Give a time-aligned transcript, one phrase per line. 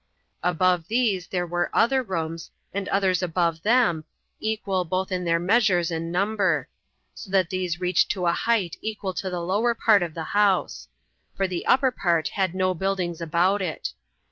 [0.41, 4.03] Above these there were other rooms, and others above them,
[4.39, 6.67] equal, both in their measures and number;
[7.13, 10.87] so that these reached to a height equal to the lower part of the house;
[11.35, 13.93] for the upper part had no buildings about it.